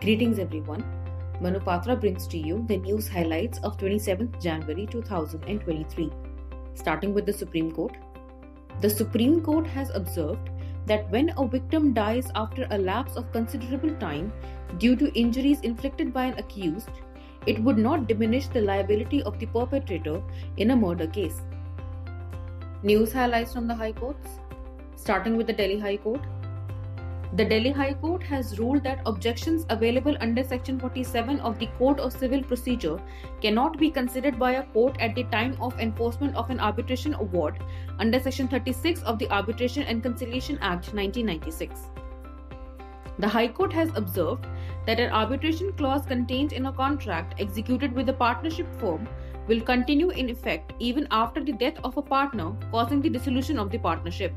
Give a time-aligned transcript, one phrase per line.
[0.00, 0.82] Greetings everyone.
[1.42, 6.10] Manupatra brings to you the news highlights of 27th January 2023.
[6.72, 7.98] Starting with the Supreme Court.
[8.80, 10.48] The Supreme Court has observed
[10.86, 14.32] that when a victim dies after a lapse of considerable time
[14.78, 16.88] due to injuries inflicted by an accused,
[17.44, 20.22] it would not diminish the liability of the perpetrator
[20.56, 21.42] in a murder case.
[22.82, 24.30] News highlights from the High Courts.
[24.96, 26.22] Starting with the Delhi High Court.
[27.34, 32.00] The Delhi High Court has ruled that objections available under Section 47 of the Code
[32.00, 33.00] of Civil Procedure
[33.40, 37.62] cannot be considered by a court at the time of enforcement of an arbitration award
[38.00, 41.90] under Section 36 of the Arbitration and Conciliation Act 1996.
[43.20, 44.48] The High Court has observed
[44.86, 49.08] that an arbitration clause contained in a contract executed with a partnership firm
[49.46, 53.70] will continue in effect even after the death of a partner, causing the dissolution of
[53.70, 54.32] the partnership.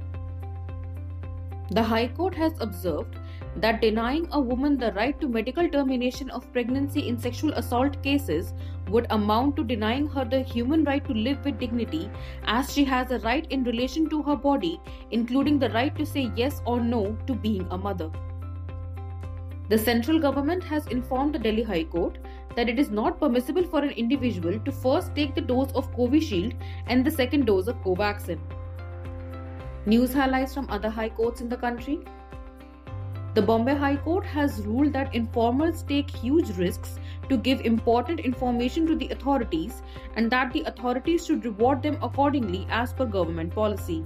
[1.73, 3.16] The High Court has observed
[3.55, 8.54] that denying a woman the right to medical termination of pregnancy in sexual assault cases
[8.89, 12.12] would amount to denying her the human right to live with dignity,
[12.44, 16.31] as she has a right in relation to her body, including the right to say
[16.36, 18.12] yes or no to being a mother.
[19.69, 22.19] The central government has informed the Delhi High Court
[22.56, 26.53] that it is not permissible for an individual to first take the dose of Covishield
[26.86, 28.38] and the second dose of Covaxin.
[29.86, 32.00] News highlights from other high courts in the country.
[33.34, 38.86] The Bombay High Court has ruled that informers take huge risks to give important information
[38.88, 39.81] to the authorities
[40.16, 44.06] and that the authorities should reward them accordingly as per government policy.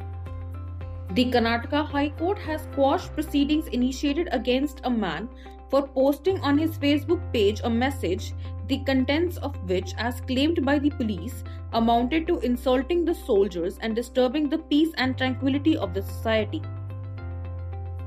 [1.11, 5.29] The Karnataka High Court has quashed proceedings initiated against a man
[5.69, 8.33] for posting on his Facebook page a message,
[8.67, 13.95] the contents of which, as claimed by the police, amounted to insulting the soldiers and
[13.95, 16.61] disturbing the peace and tranquility of the society.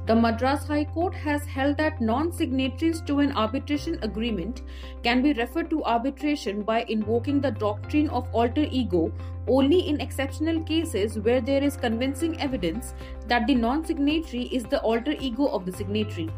[0.07, 4.63] The Madras High Court has held that non signatories to an arbitration agreement
[5.05, 9.13] can be referred to arbitration by invoking the doctrine of alter ego
[9.47, 12.93] only in exceptional cases where there is convincing evidence
[13.29, 16.29] that the non signatory is the alter ego of the signatory.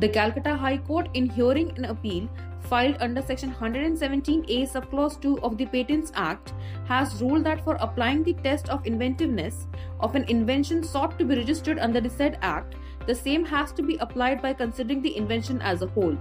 [0.00, 2.26] The Calcutta High Court, in hearing an appeal
[2.60, 6.54] filed under Section 117A, Subclause 2 of the Patents Act,
[6.86, 9.66] has ruled that for applying the test of inventiveness
[10.00, 13.82] of an invention sought to be registered under the said Act, the same has to
[13.82, 16.16] be applied by considering the invention as a whole.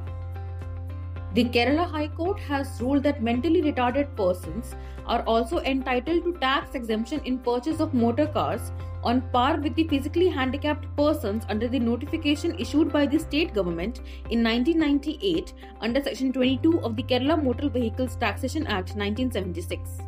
[1.33, 4.75] The Kerala High Court has ruled that mentally retarded persons
[5.05, 8.71] are also entitled to tax exemption in purchase of motor cars
[9.03, 13.99] on par with the physically handicapped persons under the notification issued by the state government
[14.31, 19.99] in 1998 under Section 22 of the Kerala Motor Vehicles Taxation Act 1976.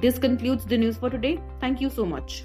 [0.00, 1.40] This concludes the news for today.
[1.60, 2.44] Thank you so much.